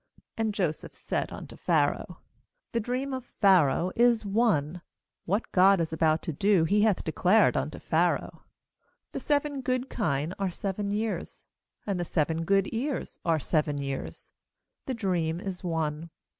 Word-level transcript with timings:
25And 0.39 0.51
Joseph 0.53 0.95
said 0.95 1.31
unto 1.31 1.55
Pharaoh. 1.55 2.17
'The 2.71 2.79
dream 2.79 3.13
of 3.13 3.23
Pharaoh 3.23 3.91
is 3.95 4.25
one; 4.25 4.81
what 5.25 5.51
God 5.51 5.79
is 5.79 5.93
about 5.93 6.23
to 6.23 6.33
do 6.33 6.63
He 6.63 6.81
hath 6.81 7.03
declared 7.03 7.55
unto 7.55 7.77
Pharaoh, 7.77 8.41
^he 9.13 9.21
seven 9.21 9.61
good 9.61 9.91
kine 9.91 10.33
are 10.39 10.49
seven 10.49 10.89
years; 10.89 11.45
and 11.85 11.99
the 11.99 12.03
seven 12.03 12.45
good 12.45 12.67
ears 12.73 13.19
are 13.23 13.37
seven 13.37 13.77
years: 13.77 14.31
the 14.87 14.95
dream 14.95 15.39
is 15.39 15.63
one. 15.63 16.09